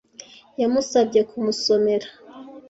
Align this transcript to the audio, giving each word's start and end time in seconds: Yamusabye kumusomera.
Yamusabye 0.61 1.19
kumusomera. 1.29 2.07